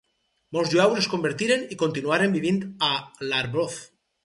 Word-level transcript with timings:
Molts 0.55 0.71
jueus 0.71 1.01
es 1.01 1.09
convertiren 1.11 1.67
i 1.77 1.77
continuaren 1.83 2.35
vivint 2.39 2.59
a 2.91 2.93
l'Arboç. 3.31 3.81